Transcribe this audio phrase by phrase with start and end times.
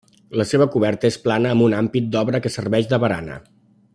[0.41, 3.41] La seva coberta és plana amb un ampit d'obra que serveix de barana.